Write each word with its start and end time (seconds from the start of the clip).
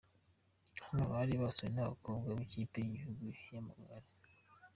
Hano 0.85 1.03
bari 1.11 1.33
basuwe 1.41 1.69
n'abakobwa 1.71 2.29
b'ikipe 2.37 2.77
y'igihugu 2.81 3.25
y'amagare. 3.51 4.07